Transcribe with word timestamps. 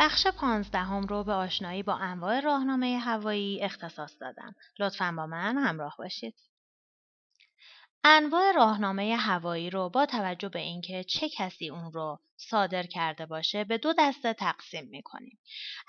بخش 0.00 0.26
پانزدهم 0.26 1.06
رو 1.06 1.24
به 1.24 1.32
آشنایی 1.32 1.82
با 1.82 1.94
انواع 1.94 2.40
راهنامه 2.40 2.98
هوایی 2.98 3.62
اختصاص 3.62 4.16
دادم. 4.20 4.54
لطفا 4.78 5.14
با 5.16 5.26
من 5.26 5.58
همراه 5.58 5.94
باشید. 5.98 6.34
انواع 8.04 8.52
راهنامه 8.52 9.16
هوایی 9.16 9.70
رو 9.70 9.88
با 9.88 10.06
توجه 10.06 10.48
به 10.48 10.58
اینکه 10.58 11.04
چه 11.04 11.28
کسی 11.28 11.70
اون 11.70 11.92
رو 11.92 12.18
صادر 12.36 12.82
کرده 12.82 13.26
باشه 13.26 13.64
به 13.64 13.78
دو 13.78 13.94
دسته 13.98 14.32
تقسیم 14.32 14.84
می‌کنیم. 14.84 15.38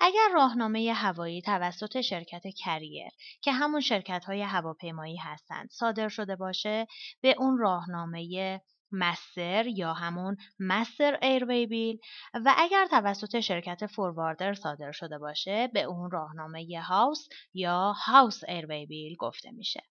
اگر 0.00 0.28
راهنامه 0.34 0.92
هوایی 0.92 1.42
توسط 1.42 2.00
شرکت 2.00 2.42
کریر 2.56 3.08
که 3.42 3.52
همون 3.52 3.80
شرکت 3.80 4.24
های 4.24 4.42
هواپیمایی 4.42 5.16
هستند 5.16 5.68
صادر 5.70 6.08
شده 6.08 6.36
باشه 6.36 6.86
به 7.20 7.34
اون 7.38 7.58
راهنامه 7.58 8.52
مستر 8.92 9.66
یا 9.66 9.92
همون 9.92 10.36
مستر 10.60 11.18
ایروی 11.22 11.66
بیل 11.66 11.98
و 12.34 12.54
اگر 12.58 12.86
توسط 12.86 13.40
شرکت 13.40 13.86
فورواردر 13.86 14.54
صادر 14.54 14.92
شده 14.92 15.18
باشه 15.18 15.68
به 15.74 15.82
اون 15.82 16.10
راهنامه 16.10 16.80
هاوس 16.88 17.28
یا 17.54 17.92
هاوس 17.92 18.44
ایروی 18.48 18.86
بیل 18.86 19.16
گفته 19.16 19.50
میشه 19.50 19.82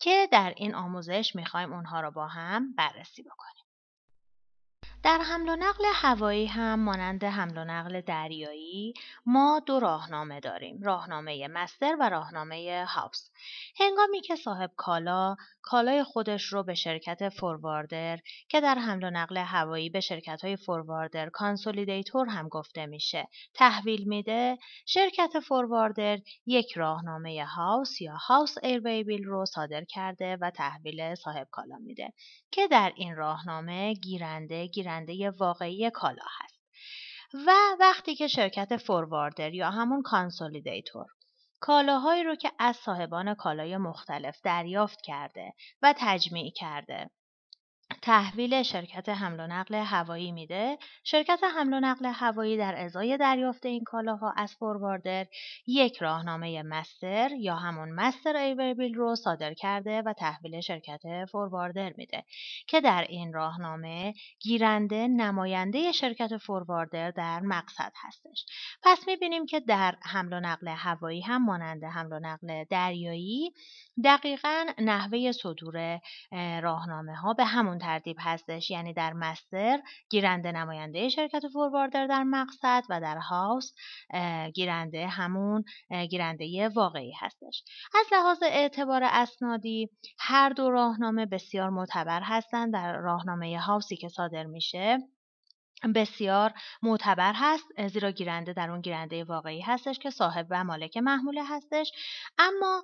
که 0.00 0.28
در 0.32 0.54
این 0.56 0.74
آموزش 0.74 1.32
می‌خوایم 1.34 1.72
اونها 1.72 2.00
رو 2.00 2.10
با 2.10 2.26
هم 2.26 2.74
بررسی 2.74 3.22
بکنیم. 3.22 3.63
در 5.04 5.18
حمل 5.18 5.48
و 5.48 5.56
نقل 5.56 5.84
هوایی 5.94 6.46
هم 6.46 6.80
مانند 6.80 7.24
حمل 7.24 7.58
و 7.58 7.64
نقل 7.64 8.00
دریایی 8.00 8.94
ما 9.26 9.62
دو 9.66 9.80
راهنامه 9.80 10.40
داریم 10.40 10.82
راهنامه 10.82 11.48
مستر 11.48 11.96
و 12.00 12.08
راهنامه 12.08 12.84
هاوس 12.88 13.30
هنگامی 13.80 14.20
که 14.20 14.36
صاحب 14.36 14.70
کالا 14.76 15.36
کالای 15.62 16.04
خودش 16.04 16.44
رو 16.44 16.62
به 16.62 16.74
شرکت 16.74 17.28
فورواردر 17.28 18.18
که 18.48 18.60
در 18.60 18.74
حمل 18.74 19.04
و 19.04 19.10
نقل 19.10 19.36
هوایی 19.36 19.90
به 19.90 20.00
شرکت 20.00 20.44
های 20.44 20.56
forwarder 20.56 21.28
consolidator 21.28 22.28
هم 22.28 22.48
گفته 22.48 22.86
میشه 22.86 23.28
تحویل 23.54 24.08
میده 24.08 24.58
شرکت 24.86 25.40
forwarder 25.48 26.18
یک 26.46 26.72
راهنامه 26.72 27.44
house 27.44 28.00
یا 28.00 28.16
house 28.16 28.54
air 28.62 28.81
waybill 28.81 29.24
رو 29.24 29.46
صادر 29.46 29.84
کرده 29.84 30.38
و 30.40 30.50
تحویل 30.50 31.14
صاحب 31.14 31.48
کالا 31.50 31.78
میده 31.78 32.12
که 32.50 32.68
در 32.68 32.92
این 32.96 33.16
راهنامه 33.16 33.94
گیرنده 33.94 34.66
گیرنده 34.66 34.93
واقعی 35.38 35.90
کالا 35.90 36.24
هست. 36.40 36.60
و 37.46 37.50
وقتی 37.80 38.14
که 38.14 38.28
شرکت 38.28 38.76
forwarder 38.76 39.54
یا 39.54 39.70
همون 39.70 40.02
consolidator 40.02 41.06
کالاهایی 41.60 42.24
رو 42.24 42.34
که 42.34 42.52
از 42.58 42.76
صاحبان 42.76 43.34
کالای 43.34 43.76
مختلف 43.76 44.40
دریافت 44.44 45.00
کرده 45.02 45.52
و 45.82 45.94
تجمیع 45.98 46.52
کرده 46.56 47.10
تحویل 48.04 48.62
شرکت 48.62 49.08
حمل 49.08 49.40
و 49.40 49.46
نقل 49.46 49.74
هوایی 49.74 50.32
میده. 50.32 50.78
شرکت 51.04 51.40
حمل 51.56 51.74
و 51.74 51.80
نقل 51.80 52.06
هوایی 52.06 52.56
در 52.56 52.74
ازای 52.84 53.16
دریافت 53.16 53.66
این 53.66 53.84
کالاها 53.84 54.34
از 54.36 54.54
فورواردر 54.54 55.26
یک 55.66 55.96
راهنامه 55.96 56.62
مستر 56.62 57.30
یا 57.38 57.56
همون 57.56 57.92
مستر 57.92 58.36
ایوربیل 58.36 58.94
رو 58.94 59.14
صادر 59.14 59.54
کرده 59.54 60.02
و 60.02 60.12
تحویل 60.12 60.60
شرکت 60.60 61.00
فورواردر 61.32 61.92
میده 61.96 62.24
که 62.66 62.80
در 62.80 63.06
این 63.08 63.32
راهنامه 63.32 64.14
گیرنده 64.40 65.08
نماینده 65.08 65.92
شرکت 65.92 66.36
فورواردر 66.36 67.10
در 67.10 67.40
مقصد 67.40 67.92
هستش. 67.96 68.46
پس 68.82 68.98
می‌بینیم 69.06 69.46
که 69.46 69.60
در 69.60 69.96
حمل 70.02 70.32
و 70.32 70.40
نقل 70.40 70.68
هوایی 70.68 71.20
هم 71.20 71.44
مانند 71.44 71.84
حمل 71.84 72.12
و 72.12 72.18
نقل 72.18 72.64
دریایی 72.64 73.54
دقیقا 74.04 74.66
نحوه 74.78 75.32
صدور 75.32 76.00
راهنامه 76.62 77.16
ها 77.16 77.32
به 77.32 77.44
همون 77.44 77.78
ترتیب 77.94 78.16
هستش. 78.20 78.70
یعنی 78.70 78.92
در 78.92 79.12
مستر 79.12 79.78
گیرنده 80.10 80.52
نماینده 80.52 81.08
شرکت 81.08 81.42
فورواردر 81.52 82.06
در 82.06 82.22
مقصد 82.22 82.82
و 82.90 83.00
در 83.00 83.16
هاوس 83.16 83.72
گیرنده 84.54 85.06
همون 85.06 85.64
گیرنده 86.10 86.68
واقعی 86.68 87.12
هستش. 87.20 87.64
از 87.94 88.06
لحاظ 88.12 88.42
اعتبار 88.42 89.02
اسنادی 89.04 89.90
هر 90.18 90.48
دو 90.48 90.70
راهنامه 90.70 91.26
بسیار 91.26 91.70
معتبر 91.70 92.20
هستند. 92.24 92.72
در 92.72 92.96
راهنامه 92.96 93.60
هاوسی 93.60 93.96
که 93.96 94.08
صادر 94.08 94.44
میشه 94.44 94.98
بسیار 95.94 96.52
معتبر 96.82 97.32
هست 97.36 97.66
زیرا 97.88 98.10
گیرنده 98.10 98.52
در 98.52 98.70
اون 98.70 98.80
گیرنده 98.80 99.24
واقعی 99.24 99.60
هستش 99.60 99.98
که 99.98 100.10
صاحب 100.10 100.46
و 100.50 100.64
مالک 100.64 100.96
محموله 100.96 101.44
هستش. 101.44 101.92
اما 102.38 102.82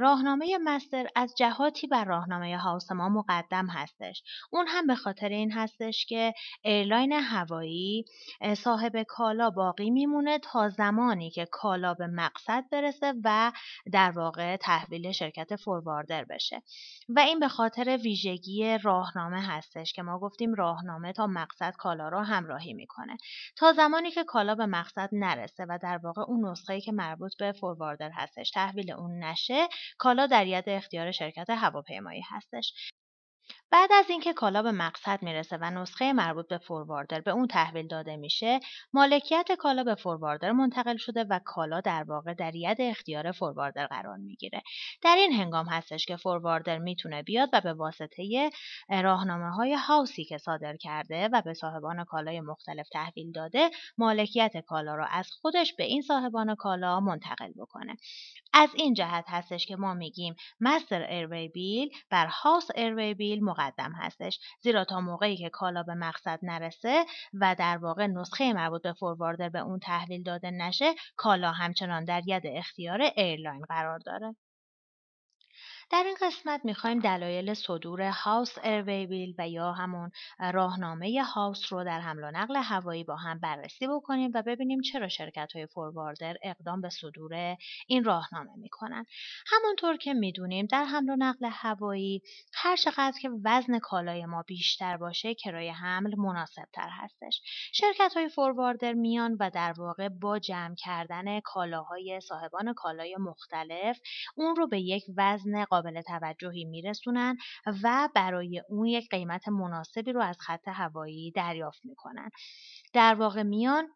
راهنامه 0.00 0.58
master 0.64 1.06
از 1.16 1.34
جهاتی 1.38 1.86
بر 1.86 2.04
راهنامه 2.04 2.58
house 2.58 2.92
ما 2.92 3.08
مقدم 3.08 3.66
هستش. 3.66 4.22
اون 4.50 4.66
هم 4.68 4.86
به 4.86 4.94
خاطر 4.94 5.28
این 5.28 5.52
هستش 5.52 6.06
که 6.06 6.34
airline 6.64 7.12
هوایی 7.12 8.04
صاحب 8.56 9.02
کالا 9.02 9.50
باقی 9.50 9.90
میمونه 9.90 10.38
تا 10.38 10.68
زمانی 10.68 11.30
که 11.30 11.46
کالا 11.52 11.94
به 11.94 12.06
مقصد 12.06 12.64
برسه 12.72 13.14
و 13.24 13.52
در 13.92 14.10
واقع 14.10 14.56
تحویل 14.56 15.12
شرکت 15.12 15.56
forwarder 15.56 16.24
بشه. 16.24 16.62
و 17.08 17.20
این 17.20 17.40
به 17.40 17.48
خاطر 17.48 17.98
ویژگی 18.02 18.78
راهنامه 18.78 19.42
هستش 19.42 19.92
که 19.92 20.02
ما 20.02 20.18
گفتیم 20.18 20.54
راهنامه 20.54 21.12
تا 21.12 21.26
مقصد 21.26 21.74
کالا 21.78 22.08
را 22.08 22.22
همراهی 22.22 22.74
می‌کنه. 22.74 23.16
تا 23.56 23.72
زمانی 23.72 24.10
که 24.10 24.24
کالا 24.24 24.54
به 24.54 24.66
مقصد 24.66 25.08
نرسه 25.12 25.66
و 25.68 25.78
در 25.82 25.98
واقع 25.98 26.22
اون 26.22 26.50
نسخه 26.50 26.80
که 26.80 26.92
مربوط 26.92 27.36
به 27.38 27.52
forwarder 27.52 28.10
هستش 28.10 28.50
تحویل 28.50 28.92
اون 28.92 29.24
نشه 29.24 29.47
کالا 29.98 30.26
در 30.26 30.46
ید 30.46 30.68
اختیار 30.68 31.12
شرکت 31.12 31.50
هواپیمایی 31.50 32.22
هستش. 32.28 32.72
بعد 33.70 33.90
از 33.92 34.10
اینکه 34.10 34.32
کالا 34.32 34.62
به 34.62 34.72
مقصد 34.72 35.22
می‌رسه 35.22 35.56
و 35.56 35.70
نسخه 35.70 36.12
مربوط 36.12 36.48
به 36.48 36.58
فورواردر 36.58 37.20
به 37.20 37.30
اون 37.30 37.46
تحویل 37.46 37.86
داده 37.86 38.16
میشه 38.16 38.60
مالکیت 38.92 39.52
کالا 39.58 39.84
به 39.84 39.94
فورواردر 39.94 40.52
منتقل 40.52 40.96
شده 40.96 41.24
و 41.24 41.40
کالا 41.44 41.80
در 41.80 42.04
واقع 42.08 42.34
در 42.34 42.54
ید 42.54 42.80
اختیار 42.80 43.32
فورواردر 43.32 43.86
قرار 43.86 44.16
می‌گیره. 44.16 44.62
در 45.02 45.16
این 45.16 45.32
هنگام 45.32 45.66
هستش 45.66 46.06
که 46.06 46.16
فورواردر 46.16 46.78
می‌تونه 46.78 47.22
بیاد 47.22 47.48
و 47.52 47.60
به 47.60 47.72
واسطه 47.72 48.50
راهنامه 48.88 49.50
های 49.50 49.74
هاوسی 49.74 50.24
که 50.24 50.38
صادر 50.38 50.76
کرده 50.76 51.28
و 51.32 51.42
به 51.42 51.54
صاحبان 51.54 52.04
کالای 52.04 52.40
مختلف 52.40 52.88
تحویل 52.88 53.32
داده 53.32 53.70
مالکیت 53.98 54.56
کالا 54.66 54.94
رو 54.94 55.06
از 55.10 55.30
خودش 55.40 55.74
به 55.74 55.84
این 55.84 56.02
صاحبان 56.02 56.54
کالا 56.54 57.00
منتقل 57.00 57.52
بکنه. 57.52 57.96
از 58.60 58.70
این 58.74 58.94
جهت 58.94 59.24
هستش 59.28 59.66
که 59.66 59.76
ما 59.76 59.94
میگیم 59.94 60.34
master 60.60 61.02
air 61.02 61.48
waybill 61.48 61.90
بر 62.10 62.26
house 62.26 62.66
air 62.74 63.14
waybill 63.14 63.44
مقدم 63.44 63.92
هستش. 63.92 64.38
زیرا 64.60 64.84
تا 64.84 65.00
موقعی 65.00 65.36
که 65.36 65.48
کالا 65.48 65.82
به 65.82 65.94
مقصد 65.94 66.38
نرسه 66.42 67.04
و 67.34 67.56
در 67.58 67.78
واقع 67.78 68.06
نسخه 68.06 68.52
مربوط 68.52 68.82
به 68.82 68.92
forwarder 68.92 69.48
به 69.48 69.58
اون 69.58 69.78
تحویل 69.78 70.22
داده 70.22 70.50
نشه 70.50 70.94
کالا 71.16 71.52
همچنان 71.52 72.04
در 72.04 72.22
ید 72.26 72.42
اختیار 72.46 73.02
airline 73.02 73.62
قرار 73.68 73.98
داره. 73.98 74.36
در 75.90 76.02
این 76.06 76.16
قسمت 76.22 76.60
می‌خوایم 76.64 76.98
دلایل 76.98 77.54
صدور 77.54 78.02
house 78.02 78.58
air 78.58 78.81
waybill 78.81 79.34
و 79.38 79.48
یا 79.48 79.72
همون 79.72 80.10
راهنامه 80.52 81.22
house 81.34 81.72
رو 81.72 81.84
در 81.84 82.00
حمل 82.00 82.24
و 82.24 82.30
نقل 82.30 82.56
هوایی 82.56 83.04
با 83.04 83.16
هم 83.16 83.38
بررسی 83.38 83.86
بکنیم 83.86 84.30
و 84.34 84.42
ببینیم 84.42 84.80
چرا 84.80 85.08
شرکت 85.08 85.52
های 85.54 85.66
forwarder 85.66 86.36
اقدام 86.42 86.80
به 86.80 86.90
صدور 86.90 87.56
این 87.86 88.04
راهنامه 88.04 88.56
می‌کنن. 88.56 89.06
همونطور 89.46 89.96
که 89.96 90.14
می‌دونیم 90.14 90.66
در 90.66 90.84
حمل 90.84 91.10
و 91.10 91.16
نقل 91.18 91.48
هوایی 91.52 92.22
هر 92.54 92.76
چقدر 92.76 93.14
که 93.22 93.30
وزن 93.44 93.78
کالای 93.78 94.26
ما 94.26 94.42
بیشتر 94.42 94.96
باشه 94.96 95.34
کرایه 95.34 95.72
حمل 95.72 96.14
مناسب 96.16 96.64
تر 96.72 96.88
هستش. 96.90 97.40
شرکت 97.72 98.12
های 98.16 98.28
فورواردر 98.28 98.92
میان 98.92 99.36
و 99.40 99.50
در 99.50 99.72
واقع 99.72 100.08
با 100.08 100.38
جمع 100.38 100.74
کردن 100.74 101.40
کالاهای 101.40 102.20
صاحبان 102.20 102.74
کالای 102.74 103.16
مختلف 103.16 103.98
اون 104.36 104.56
رو 104.56 104.68
به 104.68 104.80
یک 104.80 105.04
وزن 105.16 105.64
قابل 105.64 105.77
توجهی 106.02 106.64
میرسونن 106.64 107.36
و 107.82 108.08
برای 108.14 108.62
اون 108.68 108.86
یک 108.86 109.08
قیمت 109.10 109.48
مناسبی 109.48 110.12
رو 110.12 110.20
از 110.20 110.36
خط 110.40 110.68
هوایی 110.68 111.30
دریافت 111.30 111.80
می‌کنن. 111.84 112.30
در 112.92 113.14
واقع 113.14 113.42
میان 113.42 113.88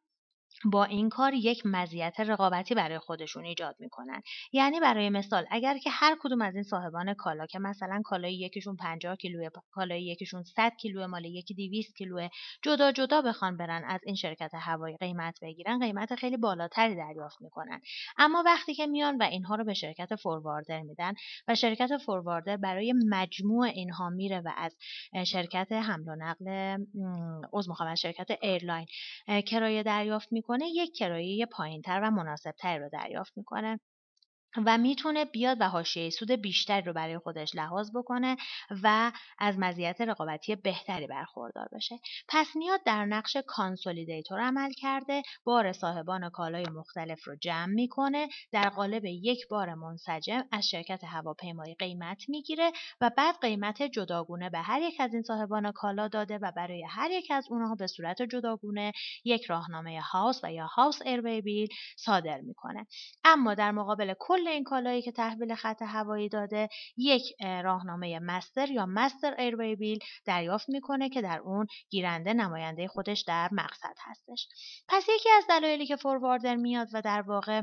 با 0.64 0.84
این 0.84 1.08
کار 1.08 1.34
یک 1.34 1.62
مزیت 1.66 2.20
رقابتی 2.20 2.74
برای 2.74 2.98
خودشون 2.98 3.44
ایجاد 3.44 3.76
می‌کنن. 3.78 4.22
یعنی 4.52 4.80
برای 4.80 5.10
مثال 5.10 5.46
اگر 5.50 5.78
که 5.78 5.90
هر 5.90 6.16
کدوم 6.20 6.42
از 6.42 6.54
این 6.54 6.62
صاحبان 6.62 7.14
کالا 7.14 7.46
که 7.46 7.58
مثلا 7.58 8.02
کالای 8.04 8.34
یکیشون 8.34 8.76
50 8.76 9.16
کیلو 9.16 9.48
کالای 9.70 10.04
یکیشون 10.04 10.42
100 10.42 10.72
کیلو 10.80 11.08
مال 11.08 11.24
یکی 11.24 11.54
200 11.54 11.96
کیلو 11.96 12.28
جدا 12.62 12.92
جدا 12.92 13.22
بخوان 13.22 13.56
برن 13.56 13.84
از 13.86 14.00
این 14.04 14.14
شرکت 14.14 14.50
هوایی 14.54 14.96
قیمت 14.96 15.38
بگیرن 15.42 15.78
قیمت 15.78 16.14
خیلی 16.14 16.36
بالاتری 16.36 16.96
دریافت 16.96 17.42
می‌کنن. 17.42 17.80
اما 18.18 18.42
وقتی 18.46 18.74
که 18.74 18.86
میان 18.86 19.16
و 19.16 19.22
اینها 19.22 19.54
رو 19.54 19.64
به 19.64 19.74
شرکت 19.74 20.14
فورواردر 20.14 20.82
میدن 20.82 21.14
و 21.48 21.54
شرکت 21.54 21.96
فورواردر 21.96 22.56
برای 22.56 22.94
مجموع 23.08 23.66
اینها 23.66 24.10
میره 24.10 24.40
و 24.40 24.50
از 24.56 24.76
شرکت 25.26 25.72
حمل 25.72 26.08
و 26.08 26.16
نقل 26.16 26.76
عضو 27.52 27.74
شرکت 27.94 28.30
airline 28.42 28.86
کرایه 29.46 29.82
دریافت 29.82 30.32
می‌کنه 30.42 30.68
یک 30.68 30.96
کرایه 30.98 31.46
پایینتر 31.46 32.00
و 32.04 32.10
مناسبتری 32.10 32.78
رو 32.78 32.88
دریافت 32.92 33.32
می‌کنه. 33.36 33.80
و 34.56 34.78
می‌تونه 34.78 35.24
بیاد 35.24 35.56
و 35.60 35.68
حاشیه 35.68 36.10
سود 36.10 36.30
بیشتری 36.30 36.82
رو 36.82 36.92
برای 36.92 37.18
خودش 37.18 37.54
لحاظ 37.54 37.90
بکنه 37.96 38.36
و 38.82 39.12
از 39.38 39.58
مزیت 39.58 40.00
رقابتی 40.00 40.56
بهتری 40.56 41.06
برخوردار 41.06 41.68
بشه. 41.72 41.98
پس 42.28 42.46
میاد 42.54 42.80
در 42.86 43.04
نقش 43.04 43.36
consolidator 43.46 44.40
عمل 44.40 44.72
کرده 44.72 45.22
بار 45.44 45.72
صاحبان 45.72 46.30
کالای 46.30 46.66
مختلف 46.74 47.24
رو 47.24 47.36
جمع 47.36 47.66
می‌کنه 47.66 48.28
در 48.52 48.68
قالب 48.68 49.04
یک 49.04 49.48
بار 49.48 49.74
منسجم 49.74 50.44
از 50.52 50.68
شرکت 50.68 51.04
هواپیمایی 51.04 51.74
قیمت 51.74 52.28
می‌گیره 52.28 52.72
و 53.00 53.10
بعد 53.16 53.34
قیمت 53.40 53.82
جداگونه 53.82 54.50
به 54.50 54.58
هر 54.58 54.82
یک 54.82 55.00
از 55.00 55.14
این 55.14 55.22
صاحبان 55.22 55.72
کالا 55.72 56.08
داده 56.08 56.38
و 56.38 56.52
برای 56.56 56.84
هر 56.90 57.10
یک 57.10 57.30
از 57.30 57.46
اونها 57.50 57.74
به 57.74 57.86
صورت 57.86 58.22
جداگونه 58.22 58.92
یک 59.24 59.44
راهنامه 59.44 60.00
هاوس 60.00 60.40
و 60.44 60.52
یا 60.52 60.66
هاوس 60.66 61.02
ایروی 61.02 61.40
بیل 61.40 61.68
صادر 61.96 62.40
می‌کنه. 62.40 62.86
اما 63.24 63.54
در 63.54 63.70
مقابل 63.70 64.14
کل 64.18 64.41
کل 64.42 64.48
این 64.48 64.64
کالایی 64.64 65.02
که 65.02 65.12
تحویل 65.12 65.54
خط 65.54 65.82
هوایی 65.82 66.28
داده 66.28 66.68
یک 66.96 67.22
راهنامه 67.40 68.18
مستر 68.18 68.70
یا 68.70 68.86
مستر 68.86 69.34
ایروی 69.38 69.76
بیل 69.76 69.98
دریافت 70.24 70.68
می‌کنه 70.68 71.08
که 71.08 71.22
در 71.22 71.38
اون 71.38 71.66
گیرنده 71.90 72.32
نماینده 72.32 72.88
خودش 72.88 73.24
در 73.28 73.48
مقصد 73.52 73.94
هستش. 74.00 74.48
پس 74.88 75.06
یکی 75.16 75.28
از 75.30 75.44
دلایلی 75.48 75.86
که 75.86 75.96
فورواردر 75.96 76.56
میاد 76.56 76.88
و 76.92 77.02
در 77.02 77.22
واقع 77.22 77.62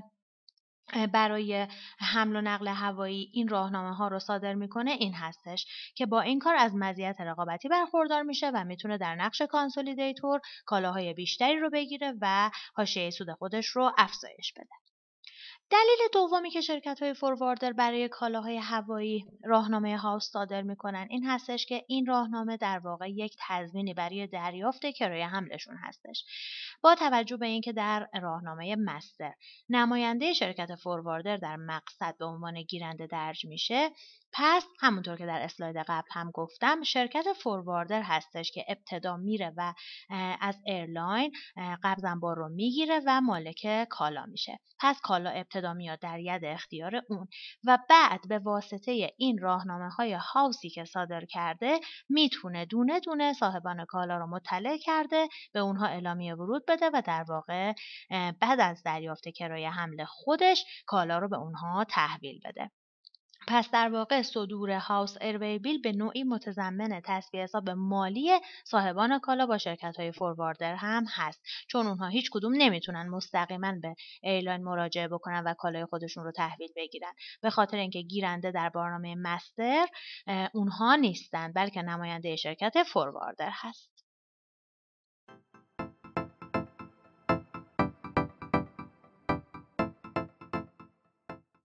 برای 1.14 1.68
حمل 2.00 2.36
و 2.36 2.42
نقل 2.42 2.68
هوایی 2.68 3.32
این 3.34 3.48
راهنامه 3.48 3.96
ها 3.96 4.08
رو 4.08 4.20
صادر 4.20 4.54
می‌کنه 4.54 4.92
این 4.92 5.14
هستش 5.14 5.66
که 5.96 6.06
با 6.06 6.22
این 6.22 6.40
کار 6.40 6.56
از 6.56 6.76
مزیت 6.76 7.16
رقابتی 7.20 7.70
برخوردار 7.70 8.24
میشه 8.24 8.50
و 8.50 8.64
می‌تونه 8.64 8.98
در 8.98 9.16
نقش 9.16 9.42
consolidator 9.42 10.42
کالاهای 10.66 11.14
بیشتری 11.14 11.60
رو 11.60 11.70
بگیره 11.70 12.14
و 12.22 12.52
حاشیه 12.76 13.10
سود 13.10 13.32
خودش 13.32 13.68
رو 13.68 13.92
افزایش 13.98 14.54
بده. 14.54 14.89
دلیل 15.72 16.08
دومی 16.14 16.50
که 16.50 16.62
شرکت 16.62 17.02
های 17.02 17.14
forwarder 17.14 17.74
برای 17.74 18.08
کالاهای 18.08 18.58
هوایی 18.58 19.26
راهنامه 19.44 19.98
house 19.98 20.30
صادر 20.32 20.62
می‌کنن 20.62 21.08
این 21.10 21.26
هستش 21.26 21.66
که 21.66 21.86
این 21.88 22.06
راهنامه 22.06 22.58
در 22.58 22.80
واقع 22.80 23.10
یک 23.10 23.36
تضمینی 23.40 23.94
برای 23.94 24.28
دریافت 24.28 24.86
کرایه 24.86 25.28
حملشون 25.28 25.76
هستش. 25.78 26.26
با 26.84 26.96
توجه 26.96 27.38
به 27.38 27.46
اینکه 27.46 27.74
در 27.74 28.10
راهنامه 28.22 28.76
master 28.76 29.34
نماینده 29.70 30.34
شرکت 30.34 30.76
forwarder 30.76 31.38
در 31.38 31.56
مقصد 31.56 32.16
به 32.20 32.26
عنوان 32.26 32.62
گیرنده 32.62 33.08
درج 33.08 33.46
میشه 33.46 33.90
پس 34.34 34.66
همونطور 34.80 35.18
که 35.18 35.26
در 35.26 35.42
اسلاید 35.42 35.78
قبل 35.78 36.08
هم 36.12 36.32
گفتم 36.32 36.84
شرکت 36.84 37.26
forwarder 37.44 38.02
هستش 38.02 38.52
که 38.52 38.66
ابتدا 38.68 39.18
میره 39.18 39.54
و 39.58 39.74
از 40.42 40.62
airline 40.66 41.32
قبض 41.84 42.04
انبار 42.06 42.36
رو 42.36 42.50
می‌گیره 42.50 43.02
و 43.06 43.22
مالک 43.22 43.88
کالا 43.90 44.26
میشه. 44.26 44.60
پس 44.80 45.00
کالا 45.04 45.30
ابتدا 45.30 45.74
میاد 45.74 46.00
در 46.00 46.20
ید 46.20 46.46
اختیار 46.46 47.02
اون 47.10 47.28
و 47.64 47.78
بعد 47.90 48.28
به 48.30 48.40
واسطه 48.40 49.12
این 49.18 49.38
راهنامه 49.38 49.90
های 49.90 50.14
house 50.14 50.61
ی 50.61 50.70
که 50.70 50.86
صادر 50.86 51.26
کرده 51.26 51.80
می‌تونه 52.10 52.66
دونه 52.66 53.00
دونه 53.00 53.34
صاحبان 53.34 53.86
کالا 53.86 54.18
رو 54.18 54.28
مطلع 54.28 54.78
کرده 54.78 55.28
به 55.54 55.60
اونها 55.60 55.86
اعلامیه 55.88 56.36
ورود 56.36 56.64
بده 56.68 56.90
و 56.94 57.02
در 57.06 57.26
واقع 57.30 57.74
بعد 58.42 58.60
از 58.60 58.84
دریافت 58.84 59.30
کرایه 59.30 59.70
حمل 59.70 60.06
خودش 60.06 60.66
کالا 60.86 61.20
رو 61.20 61.30
به 61.30 61.38
اونها 61.38 61.84
تحویل 61.84 62.40
بده. 62.46 62.72
پس 63.52 63.70
در 63.72 63.90
واقع 63.90 64.22
صدور 64.22 64.72
house 64.72 65.18
air 65.22 65.60
waybill 65.60 65.82
به 65.82 65.92
نوعی 65.92 66.24
متضمن 66.24 67.02
تسویه 67.06 67.44
حساب 67.44 67.70
مالی 67.70 68.30
صاحبان 68.64 69.20
کالا 69.20 69.46
با 69.46 69.58
شرکت 69.58 69.96
های 70.00 70.12
forwarder 70.12 70.76
هم 70.76 71.06
هست. 71.10 71.42
چون 71.68 71.88
اونها 71.88 72.08
هیچ 72.08 72.30
کدوم 72.34 72.54
نمی‌تونن 72.58 73.10
مستقیما 73.10 73.74
به 73.82 73.96
airline 74.24 74.64
مراجعه 74.64 75.08
بکنن 75.08 75.44
و 75.46 75.54
کالای 75.54 75.86
خودشون 75.86 76.24
رو 76.24 76.32
تحویل 76.32 76.70
بگیرن. 76.76 77.14
به 77.42 77.50
خاطر 77.50 77.78
اینکه 77.78 78.02
گیرنده 78.02 78.52
در 78.52 78.70
برنامه 78.70 79.16
مستر 79.16 79.86
اونها 80.54 80.96
نیستن 80.96 81.54
بلکه 81.54 81.82
نماینده 81.82 82.36
شرکت 82.36 82.84
فورواردر 82.84 83.50
هست. 83.54 83.99